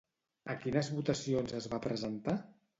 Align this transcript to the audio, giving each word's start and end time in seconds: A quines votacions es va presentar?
A 0.53 0.55
quines 0.63 0.89
votacions 0.95 1.55
es 1.61 1.71
va 1.77 1.83
presentar? 1.87 2.39